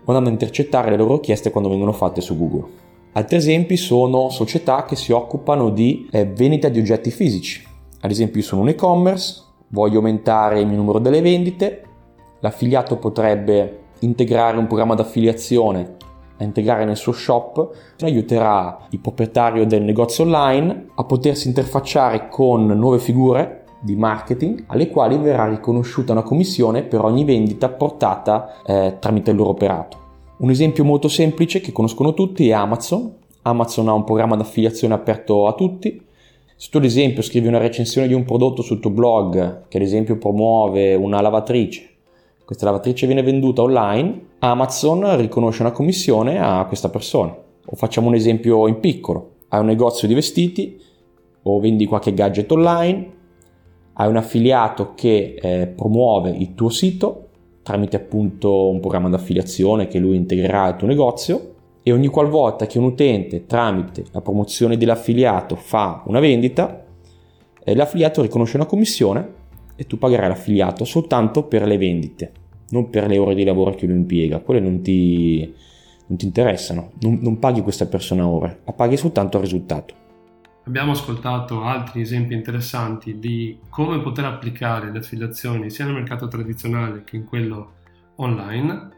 andando 0.03 0.29
a 0.29 0.33
intercettare 0.33 0.89
le 0.89 0.97
loro 0.97 1.15
richieste 1.15 1.51
quando 1.51 1.69
vengono 1.69 1.93
fatte 1.93 2.19
su 2.19 2.37
Google. 2.37 2.87
Altri 3.13 3.37
esempi 3.37 3.77
sono 3.77 4.29
società 4.29 4.83
che 4.83 4.95
si 4.95 5.11
occupano 5.13 5.69
di 5.69 6.07
eh, 6.11 6.25
vendita 6.25 6.67
di 6.67 6.79
oggetti 6.79 7.11
fisici. 7.11 7.68
Ad 8.01 8.11
esempio 8.11 8.39
io 8.39 8.45
sono 8.45 8.61
un 8.61 8.69
e-commerce, 8.69 9.41
voglio 9.69 9.97
aumentare 9.97 10.59
il 10.59 10.67
mio 10.67 10.77
numero 10.77 10.99
delle 10.99 11.21
vendite, 11.21 11.83
l'affiliato 12.39 12.97
potrebbe 12.97 13.79
integrare 13.99 14.57
un 14.57 14.67
programma 14.67 14.95
d'affiliazione 14.95 15.97
a 16.37 16.43
integrare 16.43 16.85
nel 16.85 16.95
suo 16.95 17.11
shop, 17.11 17.69
aiuterà 17.99 18.87
il 18.91 18.99
proprietario 18.99 19.65
del 19.65 19.83
negozio 19.83 20.23
online 20.23 20.87
a 20.95 21.03
potersi 21.03 21.47
interfacciare 21.47 22.29
con 22.29 22.65
nuove 22.65 22.99
figure 22.99 23.65
di 23.81 23.95
marketing 23.95 24.63
alle 24.67 24.89
quali 24.89 25.17
verrà 25.17 25.47
riconosciuta 25.47 26.11
una 26.11 26.21
commissione 26.21 26.83
per 26.83 27.01
ogni 27.01 27.23
vendita 27.23 27.69
portata 27.69 28.61
eh, 28.65 28.97
tramite 28.99 29.31
il 29.31 29.37
loro 29.37 29.49
operato. 29.49 29.97
Un 30.37 30.49
esempio 30.49 30.85
molto 30.85 31.09
semplice 31.09 31.59
che 31.59 31.73
conoscono 31.73 32.13
tutti 32.13 32.47
è 32.47 32.53
Amazon. 32.53 33.13
Amazon 33.41 33.89
ha 33.89 33.93
un 33.93 34.05
programma 34.05 34.37
d'affiliazione 34.37 34.93
aperto 34.93 35.47
a 35.47 35.53
tutti. 35.53 36.07
Se 36.59 36.69
tu 36.69 36.75
ad 36.75 36.83
esempio 36.83 37.21
scrivi 37.21 37.47
una 37.47 37.57
recensione 37.57 38.05
di 38.05 38.13
un 38.13 38.25
prodotto 38.25 38.61
sul 38.61 38.81
tuo 38.81 38.89
blog 38.89 39.67
che 39.69 39.77
ad 39.77 39.83
esempio 39.83 40.17
promuove 40.17 40.93
una 40.93 41.21
lavatrice 41.21 41.89
questa 42.49 42.65
lavatrice 42.65 43.05
viene 43.05 43.21
venduta 43.21 43.61
online, 43.61 44.21
Amazon 44.39 45.17
riconosce 45.17 45.61
una 45.61 45.71
commissione 45.71 46.39
a 46.39 46.65
questa 46.65 46.89
persona. 46.89 47.31
O 47.31 47.75
facciamo 47.75 48.07
un 48.07 48.15
esempio 48.15 48.67
in 48.67 48.79
piccolo, 48.79 49.33
hai 49.49 49.59
un 49.59 49.67
negozio 49.67 50.07
di 50.07 50.15
vestiti 50.15 50.81
o 51.43 51.59
vendi 51.59 51.85
qualche 51.85 52.11
gadget 52.11 52.51
online, 52.51 53.11
hai 53.93 54.07
un 54.09 54.15
affiliato 54.15 54.95
che 54.95 55.35
eh, 55.39 55.67
promuove 55.67 56.31
il 56.31 56.55
tuo 56.55 56.69
sito 56.69 57.27
tramite 57.61 57.97
appunto 57.97 58.67
un 58.67 58.79
programma 58.79 59.09
d'affiliazione 59.09 59.87
che 59.87 59.99
lui 59.99 60.15
integrerà 60.15 60.63
al 60.63 60.75
tuo 60.75 60.87
negozio 60.87 61.53
e 61.81 61.91
ogni 61.91 62.07
qualvolta 62.07 62.65
che 62.65 62.77
un 62.77 62.85
utente 62.85 63.45
tramite 63.45 64.05
la 64.11 64.21
promozione 64.21 64.77
dell'affiliato 64.77 65.55
fa 65.55 66.03
una 66.05 66.19
vendita, 66.19 66.85
eh, 67.63 67.75
l'affiliato 67.75 68.21
riconosce 68.21 68.57
una 68.57 68.65
commissione 68.65 69.37
e 69.75 69.85
tu 69.85 69.97
pagherai 69.97 70.27
l'affiliato 70.27 70.83
soltanto 70.83 71.43
per 71.43 71.65
le 71.65 71.77
vendite, 71.77 72.31
non 72.69 72.89
per 72.89 73.07
le 73.07 73.17
ore 73.17 73.35
di 73.35 73.43
lavoro 73.43 73.71
che 73.71 73.85
lui 73.85 73.95
impiega, 73.95 74.39
quelle 74.39 74.59
non 74.59 74.81
ti, 74.81 75.53
non 76.07 76.17
ti 76.17 76.25
interessano, 76.25 76.91
non, 77.01 77.19
non 77.21 77.39
paghi 77.39 77.61
questa 77.61 77.85
persona 77.85 78.27
ore, 78.27 78.59
ma 78.65 78.73
paghi 78.73 78.97
soltanto 78.97 79.37
il 79.37 79.43
risultato. 79.43 79.95
Abbiamo 80.65 80.91
ascoltato 80.91 81.63
altri 81.63 82.01
esempi 82.01 82.33
interessanti 82.35 83.17
di 83.17 83.57
come 83.69 84.01
poter 84.01 84.25
applicare 84.25 84.91
le 84.91 84.99
affiliazioni 84.99 85.69
sia 85.69 85.85
nel 85.85 85.95
mercato 85.95 86.27
tradizionale 86.27 87.03
che 87.03 87.15
in 87.15 87.25
quello 87.25 87.71
online 88.17 88.97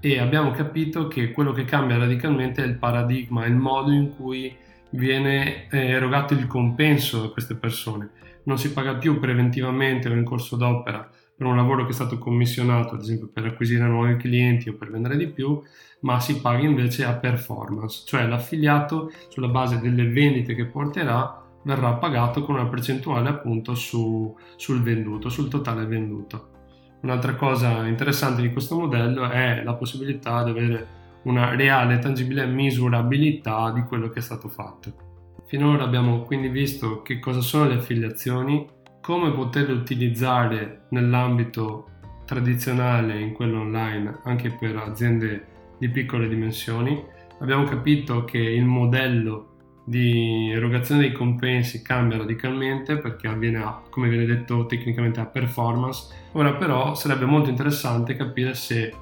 e 0.00 0.18
abbiamo 0.18 0.50
capito 0.52 1.08
che 1.08 1.32
quello 1.32 1.52
che 1.52 1.64
cambia 1.64 1.98
radicalmente 1.98 2.62
è 2.62 2.66
il 2.66 2.76
paradigma, 2.76 3.46
il 3.46 3.56
modo 3.56 3.90
in 3.90 4.14
cui 4.16 4.54
viene 4.90 5.68
eh, 5.68 5.88
erogato 5.90 6.34
il 6.34 6.46
compenso 6.46 7.24
a 7.24 7.32
queste 7.32 7.54
persone 7.54 8.10
non 8.48 8.58
si 8.58 8.72
paga 8.72 8.96
più 8.96 9.20
preventivamente 9.20 10.08
o 10.08 10.12
in 10.12 10.24
corso 10.24 10.56
d'opera 10.56 11.08
per 11.36 11.46
un 11.46 11.54
lavoro 11.54 11.84
che 11.84 11.90
è 11.90 11.94
stato 11.94 12.18
commissionato, 12.18 12.94
ad 12.94 13.02
esempio 13.02 13.28
per 13.32 13.44
acquisire 13.44 13.86
nuovi 13.86 14.16
clienti 14.16 14.70
o 14.70 14.74
per 14.74 14.90
vendere 14.90 15.16
di 15.16 15.28
più, 15.28 15.62
ma 16.00 16.18
si 16.18 16.40
paga 16.40 16.66
invece 16.66 17.04
a 17.04 17.14
performance, 17.14 18.02
cioè 18.06 18.26
l'affiliato 18.26 19.12
sulla 19.28 19.46
base 19.46 19.78
delle 19.78 20.08
vendite 20.08 20.56
che 20.56 20.64
porterà 20.64 21.44
verrà 21.62 21.92
pagato 21.94 22.42
con 22.42 22.56
una 22.56 22.66
percentuale 22.66 23.28
appunto 23.28 23.76
su, 23.76 24.34
sul 24.56 24.82
venduto, 24.82 25.28
sul 25.28 25.48
totale 25.48 25.86
venduto. 25.86 26.56
Un'altra 27.00 27.34
cosa 27.34 27.86
interessante 27.86 28.42
di 28.42 28.52
questo 28.52 28.78
modello 28.78 29.28
è 29.28 29.62
la 29.62 29.74
possibilità 29.74 30.42
di 30.42 30.50
avere 30.50 30.86
una 31.22 31.54
reale 31.54 31.94
e 31.94 31.98
tangibile 31.98 32.46
misurabilità 32.46 33.70
di 33.70 33.82
quello 33.82 34.08
che 34.08 34.18
è 34.18 34.22
stato 34.22 34.48
fatto. 34.48 35.06
Finora 35.46 35.84
abbiamo 35.84 36.22
quindi 36.22 36.48
visto 36.48 37.02
che 37.02 37.18
cosa 37.18 37.40
sono 37.40 37.68
le 37.68 37.74
affiliazioni, 37.74 38.66
come 39.00 39.32
poterle 39.32 39.72
utilizzare 39.72 40.82
nell'ambito 40.90 41.86
tradizionale 42.26 43.18
in 43.18 43.32
quello 43.32 43.60
online 43.60 44.18
anche 44.24 44.50
per 44.50 44.76
aziende 44.76 45.46
di 45.78 45.88
piccole 45.88 46.28
dimensioni. 46.28 47.02
Abbiamo 47.40 47.64
capito 47.64 48.24
che 48.24 48.38
il 48.38 48.64
modello 48.64 49.57
di 49.88 50.50
erogazione 50.52 51.00
dei 51.00 51.12
compensi 51.12 51.80
cambia 51.80 52.18
radicalmente 52.18 52.98
perché 52.98 53.26
avviene 53.26 53.56
a, 53.58 53.82
come 53.88 54.10
viene 54.10 54.26
detto 54.26 54.66
tecnicamente 54.66 55.18
a 55.18 55.24
performance. 55.24 56.14
Ora 56.32 56.54
però 56.54 56.94
sarebbe 56.94 57.24
molto 57.24 57.48
interessante 57.48 58.14
capire 58.14 58.54
se 58.54 58.94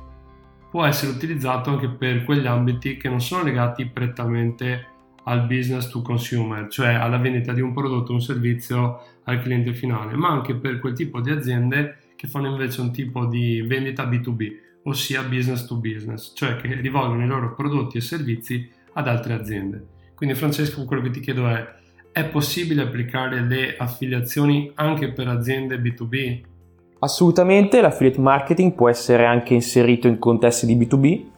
può 0.70 0.84
essere 0.84 1.10
utilizzato 1.10 1.70
anche 1.70 1.88
per 1.88 2.22
quegli 2.22 2.46
ambiti 2.46 2.96
che 2.96 3.08
non 3.08 3.20
sono 3.20 3.42
legati 3.42 3.86
prettamente 3.86 4.94
al 5.24 5.44
business 5.46 5.88
to 5.88 6.02
consumer, 6.02 6.68
cioè 6.68 6.94
alla 6.94 7.18
vendita 7.18 7.52
di 7.52 7.60
un 7.60 7.72
prodotto 7.72 8.12
o 8.12 8.14
un 8.14 8.20
servizio 8.20 9.02
al 9.24 9.40
cliente 9.40 9.74
finale, 9.74 10.14
ma 10.14 10.28
anche 10.28 10.54
per 10.54 10.78
quel 10.78 10.92
tipo 10.92 11.20
di 11.20 11.30
aziende 11.30 11.98
che 12.14 12.28
fanno 12.28 12.46
invece 12.46 12.80
un 12.80 12.92
tipo 12.92 13.26
di 13.26 13.60
vendita 13.60 14.08
B2B, 14.08 14.52
ossia 14.84 15.22
business 15.24 15.66
to 15.66 15.74
business, 15.78 16.32
cioè 16.36 16.54
che 16.58 16.74
rivolgono 16.74 17.24
i 17.24 17.26
loro 17.26 17.54
prodotti 17.56 17.96
e 17.96 18.02
servizi 18.02 18.70
ad 18.92 19.08
altre 19.08 19.32
aziende. 19.32 19.94
Quindi 20.16 20.34
Francesco, 20.34 20.84
quello 20.84 21.02
che 21.02 21.10
ti 21.10 21.20
chiedo 21.20 21.46
è, 21.48 21.64
è 22.10 22.24
possibile 22.24 22.82
applicare 22.82 23.42
le 23.42 23.76
affiliazioni 23.76 24.72
anche 24.74 25.12
per 25.12 25.28
aziende 25.28 25.76
B2B? 25.76 26.40
Assolutamente, 26.98 27.80
l'affiliate 27.80 28.20
marketing 28.20 28.72
può 28.72 28.88
essere 28.88 29.26
anche 29.26 29.54
inserito 29.54 30.08
in 30.08 30.18
contesti 30.18 30.66
di 30.66 30.76
B2B 30.76 31.34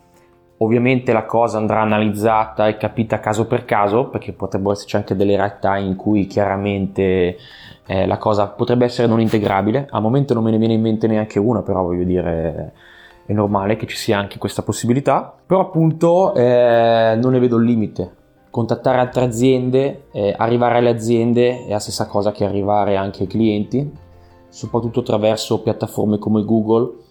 Ovviamente 0.60 1.12
la 1.12 1.24
cosa 1.24 1.58
andrà 1.58 1.82
analizzata 1.82 2.66
e 2.66 2.76
capita 2.76 3.20
caso 3.20 3.46
per 3.46 3.64
caso, 3.64 4.08
perché 4.08 4.32
potrebbero 4.32 4.72
esserci 4.72 4.96
anche 4.96 5.14
delle 5.14 5.36
realtà 5.36 5.76
in 5.76 5.94
cui 5.94 6.26
chiaramente 6.26 7.36
eh, 7.86 8.06
la 8.06 8.18
cosa 8.18 8.48
potrebbe 8.48 8.84
essere 8.84 9.06
non 9.06 9.20
integrabile. 9.20 9.86
Al 9.88 10.02
momento 10.02 10.34
non 10.34 10.42
me 10.42 10.50
ne 10.50 10.58
viene 10.58 10.74
in 10.74 10.80
mente 10.80 11.06
neanche 11.06 11.38
una, 11.38 11.62
però 11.62 11.84
voglio 11.84 12.02
dire 12.02 12.72
è 13.24 13.32
normale 13.32 13.76
che 13.76 13.86
ci 13.86 13.96
sia 13.96 14.18
anche 14.18 14.38
questa 14.38 14.62
possibilità. 14.62 15.32
Però 15.46 15.60
appunto 15.60 16.34
eh, 16.34 17.16
non 17.20 17.32
ne 17.32 17.38
vedo 17.38 17.56
il 17.58 17.64
limite. 17.64 18.16
Contattare 18.50 18.98
altre 18.98 19.24
aziende, 19.24 20.06
eh, 20.12 20.34
arrivare 20.36 20.78
alle 20.78 20.88
aziende 20.88 21.66
è 21.66 21.70
la 21.70 21.78
stessa 21.78 22.06
cosa 22.06 22.32
che 22.32 22.44
arrivare 22.44 22.96
anche 22.96 23.22
ai 23.22 23.28
clienti, 23.28 23.90
soprattutto 24.48 25.00
attraverso 25.00 25.60
piattaforme 25.60 26.18
come 26.18 26.44
Google 26.44 27.06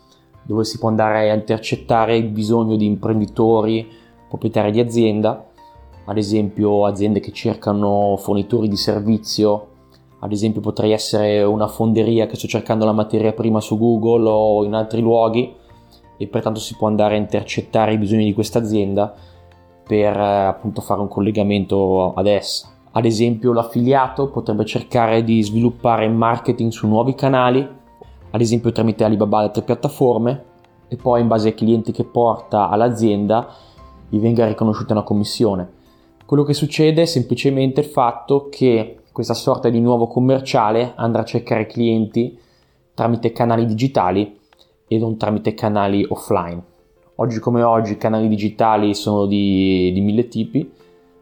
dove 0.47 0.63
si 0.63 0.79
può 0.79 0.87
andare 0.87 1.29
a 1.29 1.33
intercettare 1.33 2.15
il 2.15 2.29
bisogno 2.29 2.77
di 2.77 2.85
imprenditori, 2.85 3.85
proprietari 4.29 4.71
di 4.71 4.79
azienda, 4.79 5.45
ad 6.05 6.17
esempio 6.17 6.85
aziende 6.85 7.19
che 7.19 7.33
cercano 7.33 8.15
fornitori 8.17 8.69
di 8.69 8.77
servizio, 8.77 9.67
ad 10.19 10.31
esempio 10.31 10.61
potrei 10.61 10.93
essere 10.93 11.43
una 11.43 11.67
fonderia 11.67 12.27
che 12.27 12.37
sto 12.37 12.47
cercando 12.47 12.85
la 12.85 12.93
materia 12.93 13.33
prima 13.33 13.59
su 13.59 13.77
Google 13.77 14.27
o 14.29 14.63
in 14.63 14.73
altri 14.73 15.01
luoghi 15.01 15.53
e 16.15 16.27
pertanto 16.27 16.61
si 16.61 16.75
può 16.77 16.87
andare 16.87 17.15
a 17.15 17.19
intercettare 17.19 17.93
i 17.93 17.97
bisogni 17.97 18.23
di 18.23 18.33
questa 18.33 18.59
azienda 18.59 19.13
per 19.87 20.15
eh, 20.15 20.45
appunto 20.45 20.81
fare 20.81 21.01
un 21.01 21.07
collegamento 21.07 22.13
ad 22.13 22.27
essa. 22.27 22.67
Ad 22.91 23.05
esempio 23.05 23.53
l'affiliato 23.53 24.29
potrebbe 24.29 24.65
cercare 24.65 25.23
di 25.23 25.41
sviluppare 25.41 26.07
marketing 26.07 26.71
su 26.71 26.87
nuovi 26.87 27.15
canali 27.15 27.75
ad 28.37 28.41
esempio 28.41 28.71
tramite 28.71 29.03
Alibaba 29.03 29.41
e 29.41 29.43
altre 29.45 29.63
piattaforme, 29.63 30.43
e 30.89 30.95
poi 30.95 31.21
in 31.21 31.27
base 31.27 31.49
ai 31.49 31.53
clienti 31.55 31.91
che 31.91 32.03
porta 32.03 32.69
all'azienda 32.69 33.47
gli 34.09 34.19
venga 34.19 34.45
riconosciuta 34.45 34.93
una 34.93 35.03
commissione. 35.03 35.75
Quello 36.25 36.43
che 36.43 36.53
succede 36.53 37.01
è 37.01 37.05
semplicemente 37.05 37.81
il 37.81 37.87
fatto 37.87 38.47
che 38.49 38.99
questa 39.11 39.33
sorta 39.33 39.69
di 39.69 39.79
nuovo 39.79 40.07
commerciale 40.07 40.93
andrà 40.95 41.21
a 41.21 41.25
cercare 41.25 41.65
clienti 41.65 42.37
tramite 42.93 43.31
canali 43.31 43.65
digitali 43.65 44.39
e 44.87 44.97
non 44.97 45.17
tramite 45.17 45.53
canali 45.53 46.05
offline. 46.07 46.61
Oggi 47.19 47.39
come 47.39 47.63
oggi 47.63 47.93
i 47.93 47.97
canali 47.97 48.27
digitali 48.27 48.93
sono 48.93 49.25
di, 49.25 49.91
di 49.91 50.01
mille 50.01 50.27
tipi, 50.27 50.71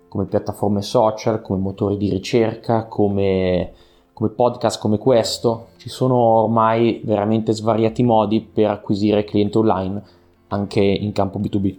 come 0.09 0.25
piattaforme 0.25 0.81
social, 0.81 1.41
come 1.41 1.59
motori 1.59 1.97
di 1.97 2.09
ricerca, 2.09 2.85
come 2.85 3.71
come 4.15 4.29
podcast 4.29 4.79
come 4.79 4.97
questo, 4.97 5.71
ci 5.75 5.89
sono 5.89 6.15
ormai 6.15 7.01
veramente 7.03 7.51
svariati 7.51 8.01
modi 8.01 8.39
per 8.39 8.69
acquisire 8.69 9.25
clienti 9.25 9.57
online 9.57 10.01
anche 10.47 10.79
in 10.79 11.11
campo 11.11 11.37
B2B. 11.37 11.77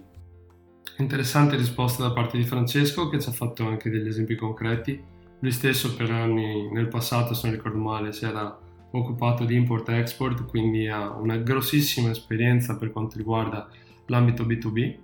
Interessante 0.97 1.55
risposta 1.55 2.03
da 2.03 2.11
parte 2.11 2.37
di 2.37 2.43
Francesco 2.43 3.09
che 3.09 3.19
ci 3.19 3.29
ha 3.29 3.31
fatto 3.31 3.65
anche 3.65 3.89
degli 3.89 4.07
esempi 4.07 4.35
concreti. 4.35 5.01
Lui 5.39 5.51
stesso 5.51 5.95
per 5.95 6.11
anni 6.11 6.69
nel 6.71 6.87
passato, 6.87 7.33
se 7.33 7.47
non 7.47 7.55
ricordo 7.55 7.79
male, 7.79 8.13
si 8.13 8.25
era 8.25 8.55
occupato 8.91 9.43
di 9.43 9.55
import-export, 9.55 10.45
quindi 10.45 10.87
ha 10.87 11.09
una 11.17 11.37
grossissima 11.37 12.11
esperienza 12.11 12.77
per 12.77 12.91
quanto 12.91 13.17
riguarda 13.17 13.67
l'ambito 14.07 14.43
B2B. 14.43 14.95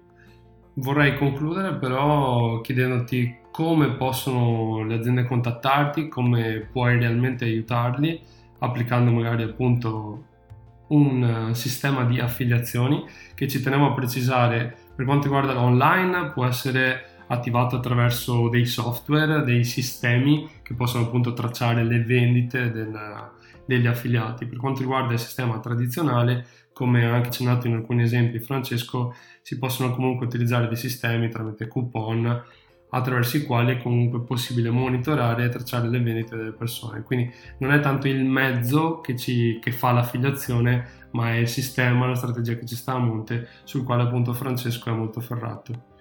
Vorrei 0.76 1.18
concludere 1.18 1.76
però 1.76 2.60
chiedendoti 2.62 3.42
come 3.52 3.92
possono 3.92 4.84
le 4.84 4.96
aziende 4.96 5.26
contattarti, 5.26 6.08
come 6.08 6.68
puoi 6.72 6.98
realmente 6.98 7.46
aiutarli 7.46 8.20
applicando 8.64 9.12
magari 9.12 9.44
appunto 9.44 10.26
un 10.88 11.50
eh, 11.50 11.56
sistema 11.56 12.04
di 12.06 12.20
affiliazioni 12.20 13.04
che 13.36 13.48
ci 13.48 13.62
tenevo 13.62 13.88
a 13.88 13.94
precisare 13.94 14.76
per 14.96 15.06
quanto 15.06 15.26
riguarda 15.26 15.54
l'online 15.54 16.32
può 16.34 16.46
essere 16.46 17.08
attivato 17.28 17.78
attraverso 17.78 18.48
dei 18.50 18.66
software, 18.66 19.44
dei 19.44 19.64
sistemi 19.64 20.48
che 20.62 20.74
possono 20.74 21.06
appunto 21.06 21.34
tracciare 21.34 21.84
le 21.84 22.04
vendite 22.04 22.72
del, 22.72 22.96
degli 23.66 23.88
affiliati. 23.88 24.46
Per 24.46 24.58
quanto 24.58 24.82
riguarda 24.82 25.14
il 25.14 25.20
sistema 25.20 25.60
tradizionale, 25.60 26.46
come 26.74 27.06
anche 27.06 27.28
accennato 27.28 27.68
in 27.68 27.76
alcuni 27.76 28.04
esempi 28.04 28.40
Francesco, 28.40 29.16
si 29.42 29.58
possono 29.58 29.94
comunque 29.94 30.26
utilizzare 30.26 30.68
dei 30.68 30.76
sistemi 30.76 31.30
tramite 31.30 31.68
coupon 31.68 32.44
attraverso 32.90 33.38
i 33.38 33.44
quali 33.44 33.76
è 33.76 33.82
comunque 33.82 34.22
possibile 34.22 34.70
monitorare 34.70 35.46
e 35.46 35.50
tracciare 35.50 35.90
le 35.90 36.00
vendite 36.00 36.36
delle 36.36 36.52
persone. 36.52 37.02
Quindi 37.02 37.32
non 37.60 37.72
è 37.72 37.80
tanto 37.80 38.08
il 38.08 38.24
mezzo 38.24 39.02
che, 39.02 39.18
ci, 39.18 39.60
che 39.62 39.72
fa 39.72 39.92
l'affiliazione, 39.92 41.08
ma 41.12 41.32
è 41.32 41.38
il 41.38 41.48
sistema, 41.48 42.08
la 42.08 42.16
strategia 42.16 42.54
che 42.54 42.66
ci 42.66 42.76
sta 42.76 42.94
a 42.94 43.00
monte, 43.00 43.48
sul 43.64 43.84
quale 43.84 44.04
appunto 44.04 44.34
Francesco 44.34 44.90
è 44.90 44.94
molto 44.94 45.22
ferrato. 45.22 45.92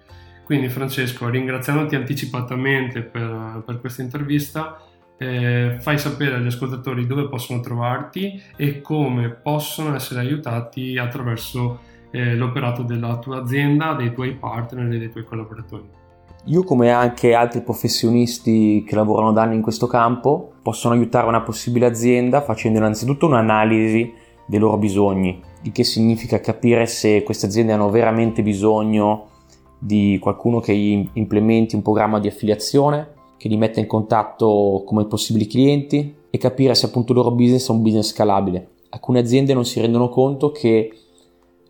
Quindi 0.43 0.69
Francesco, 0.69 1.29
ringraziandoti 1.29 1.95
anticipatamente 1.95 3.01
per, 3.01 3.63
per 3.65 3.79
questa 3.79 4.01
intervista, 4.01 4.79
eh, 5.17 5.77
fai 5.79 5.97
sapere 5.97 6.35
agli 6.35 6.47
ascoltatori 6.47 7.05
dove 7.05 7.27
possono 7.27 7.59
trovarti 7.59 8.41
e 8.55 8.81
come 8.81 9.29
possono 9.29 9.95
essere 9.95 10.19
aiutati 10.19 10.97
attraverso 10.97 11.79
eh, 12.11 12.35
l'operato 12.35 12.83
della 12.83 13.17
tua 13.17 13.41
azienda, 13.41 13.93
dei 13.93 14.13
tuoi 14.13 14.33
partner 14.35 14.91
e 14.91 14.97
dei 14.97 15.11
tuoi 15.11 15.23
collaboratori. 15.23 16.01
Io 16.47 16.63
come 16.63 16.91
anche 16.91 17.33
altri 17.33 17.61
professionisti 17.61 18.83
che 18.85 18.95
lavorano 18.95 19.31
da 19.31 19.43
anni 19.43 19.55
in 19.55 19.61
questo 19.61 19.87
campo 19.87 20.55
possono 20.61 20.93
aiutare 20.93 21.27
una 21.27 21.41
possibile 21.41 21.85
azienda 21.85 22.41
facendo 22.41 22.79
innanzitutto 22.79 23.27
un'analisi 23.27 24.13
dei 24.45 24.59
loro 24.59 24.77
bisogni, 24.77 25.41
il 25.61 25.71
che 25.71 25.85
significa 25.85 26.41
capire 26.41 26.85
se 26.85 27.23
queste 27.23 27.45
aziende 27.45 27.71
hanno 27.71 27.89
veramente 27.89 28.43
bisogno 28.43 29.29
di 29.79 30.17
qualcuno 30.21 30.59
che 30.59 30.73
implementi 30.73 31.75
un 31.75 31.81
programma 31.81 32.19
di 32.19 32.27
affiliazione, 32.27 33.12
che 33.43 33.49
li 33.49 33.57
metta 33.57 33.81
in 33.81 33.87
contatto 33.87 34.83
come 34.85 35.03
possibili 35.03 35.47
clienti 35.47 36.15
e 36.29 36.37
capire 36.37 36.73
se 36.75 36.85
appunto 36.85 37.11
il 37.11 37.17
loro 37.17 37.31
business 37.31 37.67
è 37.67 37.73
un 37.73 37.81
business 37.81 38.13
scalabile. 38.13 38.69
Alcune 38.91 39.19
aziende 39.19 39.53
non 39.53 39.65
si 39.65 39.81
rendono 39.81 40.07
conto 40.07 40.51
che 40.51 40.93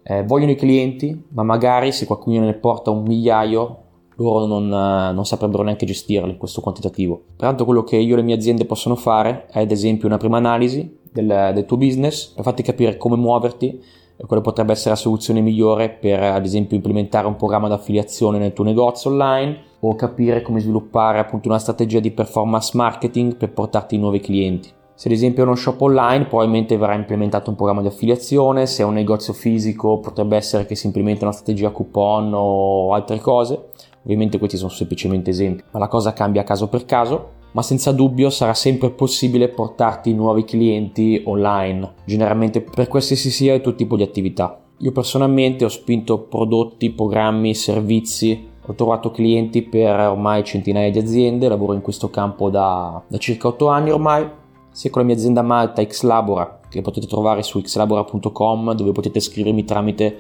eh, 0.03 0.24
vogliono 0.24 0.51
i 0.51 0.56
clienti, 0.56 1.20
ma 1.30 1.42
magari 1.42 1.92
se 1.92 2.06
qualcuno 2.06 2.42
ne 2.42 2.53
porta 2.53 2.92
un 2.92 3.01
migliaio 3.01 3.77
loro 4.18 4.46
non, 4.46 4.65
eh, 4.65 5.13
non, 5.13 5.25
saprebbero 5.25 5.63
neanche 5.63 5.88
gestirli 5.88 6.38
questo 6.38 6.62
quantitativo. 6.62 7.20
Pertanto 7.36 7.65
quello 7.65 7.84
che 7.84 7.98
io 7.98 8.13
e 8.13 8.18
le 8.18 8.22
mie 8.24 8.36
aziende 8.36 8.65
possono 8.65 8.94
fare 8.96 9.48
è 9.48 9.62
ad 9.62 9.72
esempio 9.72 10.08
una 10.08 10.18
prima 10.18 10.38
analisi 10.38 11.00
del, 11.12 11.53
del 11.56 11.65
tuo 11.65 11.77
business 11.77 12.27
per 12.36 12.44
farti 12.44 12.62
capire 12.62 12.98
come 12.98 13.15
muoverti 13.15 13.84
quale 14.27 14.42
potrebbe 14.42 14.72
essere 14.72 14.92
la 14.92 14.96
soluzione 14.96 15.42
migliore 15.42 15.89
per 15.89 16.22
ad 16.22 16.46
esempio 16.46 16.77
implementare 16.77 17.27
un 17.27 17.36
programma 17.36 17.68
di 17.68 17.74
affiliazione 17.74 18.38
nel 18.38 18.53
tuo 18.53 18.63
negozio 18.63 19.10
online 19.10 19.72
o 19.82 19.96
capire 19.96 20.42
come 20.42 20.62
sviluppare 20.62 21.20
appunto 21.20 21.50
una 21.50 21.60
strategia 21.60 22.00
di 22.00 22.12
performance 22.12 22.72
marketing 22.75 23.36
per 23.36 23.51
portarti 23.51 23.98
nuovi 23.98 24.20
clienti. 24.20 24.70
Se 24.96 25.08
ad 25.08 25.15
esempio 25.15 25.44
è 25.44 25.46
uno 25.46 25.56
shop 25.56 25.82
online, 25.82 26.25
probabilmente 26.25 26.77
verrà 26.77 26.94
implementato 26.94 27.50
un 27.50 27.56
programma 27.56 27.82
di 27.82 27.88
affiliazione, 27.88 28.65
se 28.68 28.84
è 28.84 28.86
un 28.86 28.94
negozio 28.94 29.34
fisico 29.34 30.00
potrebbe 30.00 30.38
essere 30.38 30.65
che 30.65 30.75
si 30.75 30.86
implementi 30.86 31.24
una 31.24 31.34
strategia 31.34 31.72
coupon 31.72 32.32
o 32.34 32.94
altre 32.94 33.20
cose. 33.20 33.70
Ovviamente 34.03 34.38
questi 34.38 34.56
sono 34.56 34.70
semplicemente 34.70 35.32
esempi, 35.32 35.63
ma 35.72 35.80
la 35.80 35.88
cosa 35.88 36.13
cambia 36.13 36.44
caso 36.44 36.70
per 36.70 36.86
caso. 36.86 37.42
Ma 37.53 37.62
senza 37.62 37.91
dubbio 37.91 38.29
sarà 38.29 38.53
sempre 38.55 38.89
possibile 38.89 39.48
portarti 39.48 40.13
nuovi 40.13 40.43
clienti 40.43 41.22
online, 41.25 41.93
generalmente 42.03 42.62
per 42.62 42.88
qualsiasi 42.88 43.29
sia 43.29 43.53
il 43.53 43.62
tuo 43.62 43.75
tipo 43.75 43.95
di 43.95 44.01
attività. 44.01 44.60
Io 44.79 44.91
personalmente 44.91 45.63
ho 45.63 45.69
spinto 45.69 46.17
prodotti, 46.19 46.89
programmi, 46.89 47.53
servizi, 47.53 48.50
ho 48.65 48.74
trovato 48.74 49.12
clienti 49.12 49.62
per 49.62 50.00
ormai 50.00 50.43
centinaia 50.43 50.89
di 50.89 50.98
aziende, 50.98 51.48
lavoro 51.48 51.74
in 51.74 51.81
questo 51.81 52.10
campo 52.10 52.50
da, 52.50 53.01
da 53.07 53.17
circa 53.19 53.50
8 53.50 53.67
anni 53.67 53.91
ormai, 53.91 54.27
sia 54.72 54.89
con 54.89 55.01
la 55.01 55.07
mia 55.07 55.15
azienda 55.15 55.43
Malta 55.43 55.86
Xlabora, 55.86 56.60
che 56.67 56.81
potete 56.81 57.05
trovare 57.05 57.43
su 57.43 57.62
xlabora.com, 57.62 58.74
dove 58.74 58.92
potete 58.94 59.20
scrivermi 59.20 59.63
tramite 59.63 60.18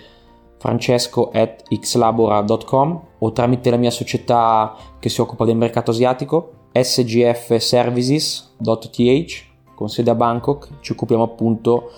francesco 0.59 1.31
at 1.33 1.63
xlabora.com 1.67 3.01
o 3.17 3.31
tramite 3.31 3.71
la 3.71 3.77
mia 3.77 3.91
società 3.91 4.75
che 4.99 5.09
si 5.09 5.19
occupa 5.19 5.45
del 5.45 5.57
mercato 5.57 5.89
asiatico 5.89 6.61
sgfservices.th 6.73 9.51
con 9.75 9.89
sede 9.89 10.09
a 10.09 10.15
Bangkok. 10.15 10.79
Ci 10.81 10.93
occupiamo 10.93 11.23
appunto 11.23 11.91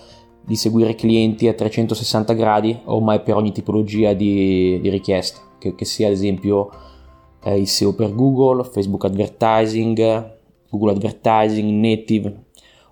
di 0.43 0.55
seguire 0.55 0.95
clienti 0.95 1.47
a 1.47 1.53
360 1.53 2.33
gradi 2.33 2.79
ormai 2.85 3.21
per 3.21 3.35
ogni 3.35 3.51
tipologia 3.51 4.13
di, 4.13 4.79
di 4.81 4.89
richiesta. 4.89 5.41
Che, 5.57 5.73
che, 5.73 5.85
sia 5.85 6.07
ad 6.07 6.13
esempio 6.13 6.69
eh, 7.43 7.57
il 7.57 7.67
SEO 7.67 7.95
per 7.95 8.13
Google, 8.13 8.63
Facebook 8.63 9.05
Advertising, 9.05 10.33
Google 10.69 10.91
Advertising, 10.91 11.71
Native 11.71 12.43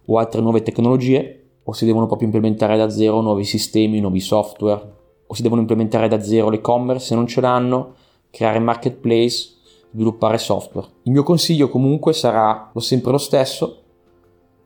o 0.05 0.17
altre 0.17 0.41
nuove 0.41 0.63
tecnologie 0.63 1.39
o 1.63 1.73
si 1.73 1.85
devono 1.85 2.07
proprio 2.07 2.27
implementare 2.27 2.77
da 2.77 2.89
zero 2.89 3.21
nuovi 3.21 3.43
sistemi, 3.43 3.99
nuovi 3.99 4.19
software 4.19 4.91
o 5.27 5.33
si 5.33 5.41
devono 5.41 5.61
implementare 5.61 6.07
da 6.07 6.21
zero 6.21 6.49
l'e-commerce 6.49 7.07
se 7.07 7.15
non 7.15 7.27
ce 7.27 7.41
l'hanno, 7.41 7.95
creare 8.29 8.59
marketplace, 8.59 9.52
sviluppare 9.93 10.37
software. 10.37 10.87
Il 11.03 11.11
mio 11.11 11.23
consiglio 11.23 11.69
comunque 11.69 12.13
sarà 12.13 12.71
lo 12.73 12.79
sempre 12.79 13.11
lo 13.11 13.17
stesso, 13.17 13.81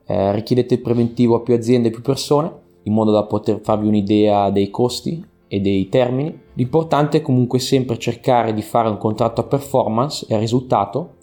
eh, 0.05 0.31
richiedete 0.33 0.75
il 0.75 0.81
preventivo 0.81 1.35
a 1.35 1.41
più 1.41 1.53
aziende 1.53 1.89
e 1.89 1.91
più 1.91 2.01
persone 2.01 2.65
in 2.83 2.93
modo 2.93 3.11
da 3.11 3.23
poter 3.23 3.59
farvi 3.61 3.87
un'idea 3.87 4.49
dei 4.49 4.69
costi 4.69 5.23
e 5.47 5.59
dei 5.59 5.89
termini. 5.89 6.41
L'importante 6.53 7.17
è 7.17 7.21
comunque 7.21 7.59
sempre 7.59 7.97
cercare 7.97 8.53
di 8.53 8.61
fare 8.61 8.87
un 8.89 8.97
contratto 8.97 9.41
a 9.41 9.43
performance 9.43 10.25
e 10.27 10.33
a 10.33 10.39
risultato 10.39 11.15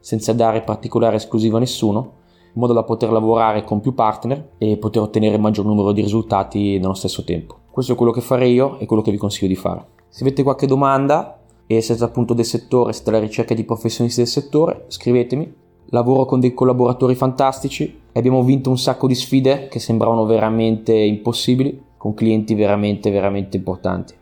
senza 0.00 0.32
dare 0.32 0.62
particolare 0.62 1.16
esclusiva 1.16 1.58
a 1.58 1.60
nessuno 1.60 2.20
in 2.54 2.60
modo 2.60 2.72
da 2.72 2.82
poter 2.82 3.10
lavorare 3.10 3.64
con 3.64 3.80
più 3.80 3.94
partner 3.94 4.50
e 4.58 4.76
poter 4.76 5.00
ottenere 5.00 5.38
maggior 5.38 5.64
numero 5.64 5.92
di 5.92 6.02
risultati 6.02 6.78
nello 6.78 6.92
stesso 6.92 7.24
tempo. 7.24 7.56
Questo 7.70 7.92
è 7.92 7.96
quello 7.96 8.12
che 8.12 8.20
farei 8.20 8.52
io 8.52 8.78
e 8.78 8.84
quello 8.84 9.00
che 9.00 9.10
vi 9.10 9.16
consiglio 9.16 9.48
di 9.48 9.56
fare. 9.56 9.86
Se 10.08 10.22
avete 10.22 10.42
qualche 10.42 10.66
domanda 10.66 11.41
e 11.76 11.82
siete 11.82 12.04
appunto 12.04 12.34
del 12.34 12.44
settore, 12.44 12.92
siete 12.92 13.10
alla 13.10 13.20
ricerca 13.20 13.54
di 13.54 13.64
professionisti 13.64 14.20
del 14.20 14.28
settore, 14.28 14.84
scrivetemi. 14.88 15.60
Lavoro 15.86 16.24
con 16.24 16.40
dei 16.40 16.54
collaboratori 16.54 17.14
fantastici 17.14 18.00
e 18.12 18.18
abbiamo 18.18 18.42
vinto 18.42 18.70
un 18.70 18.78
sacco 18.78 19.06
di 19.06 19.14
sfide 19.14 19.68
che 19.68 19.78
sembravano 19.78 20.24
veramente 20.24 20.92
impossibili 20.94 21.90
con 22.02 22.14
clienti 22.14 22.54
veramente 22.54 23.10
veramente 23.10 23.56
importanti. 23.56 24.14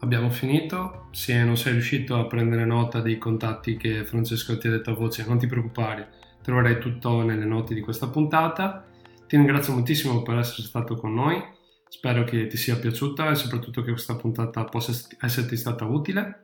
Abbiamo 0.00 0.30
finito, 0.30 1.06
se 1.10 1.42
non 1.42 1.56
sei 1.56 1.72
riuscito 1.72 2.14
a 2.16 2.26
prendere 2.26 2.64
nota 2.66 3.00
dei 3.00 3.18
contatti 3.18 3.76
che 3.76 4.04
Francesco 4.04 4.58
ti 4.58 4.68
ha 4.68 4.70
detto 4.70 4.90
a 4.90 4.94
voce, 4.94 5.24
non 5.26 5.38
ti 5.38 5.46
preoccupare, 5.46 6.08
troverai 6.42 6.78
tutto 6.78 7.22
nelle 7.22 7.46
note 7.46 7.74
di 7.74 7.80
questa 7.80 8.08
puntata. 8.08 8.84
Ti 9.26 9.36
ringrazio 9.36 9.72
moltissimo 9.72 10.22
per 10.22 10.36
essere 10.36 10.66
stato 10.66 10.94
con 10.94 11.14
noi, 11.14 11.42
spero 11.88 12.22
che 12.22 12.46
ti 12.46 12.56
sia 12.56 12.76
piaciuta 12.76 13.30
e 13.30 13.34
soprattutto 13.34 13.82
che 13.82 13.90
questa 13.90 14.14
puntata 14.14 14.64
possa 14.64 14.92
esserti 15.20 15.56
stata 15.56 15.86
utile. 15.86 16.42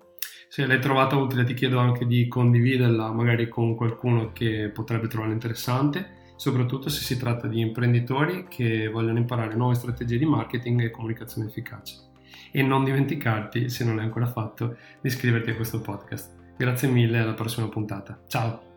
Se 0.50 0.66
l'hai 0.66 0.80
trovata 0.80 1.14
utile 1.14 1.44
ti 1.44 1.54
chiedo 1.54 1.78
anche 1.78 2.08
di 2.08 2.26
condividerla 2.26 3.12
magari 3.12 3.48
con 3.48 3.76
qualcuno 3.76 4.32
che 4.32 4.68
potrebbe 4.74 5.06
trovarla 5.06 5.32
interessante, 5.32 6.32
soprattutto 6.34 6.88
se 6.88 7.02
si 7.02 7.16
tratta 7.16 7.46
di 7.46 7.60
imprenditori 7.60 8.48
che 8.48 8.88
vogliono 8.88 9.18
imparare 9.18 9.54
nuove 9.54 9.76
strategie 9.76 10.18
di 10.18 10.24
marketing 10.24 10.82
e 10.82 10.90
comunicazione 10.90 11.46
efficace. 11.46 11.98
E 12.50 12.62
non 12.64 12.82
dimenticarti, 12.82 13.68
se 13.68 13.84
non 13.84 13.94
l'hai 13.94 14.06
ancora 14.06 14.26
fatto, 14.26 14.76
di 15.00 15.06
iscriverti 15.06 15.50
a 15.50 15.54
questo 15.54 15.80
podcast. 15.80 16.32
Grazie 16.56 16.88
mille 16.88 17.20
alla 17.20 17.34
prossima 17.34 17.68
puntata. 17.68 18.20
Ciao! 18.26 18.69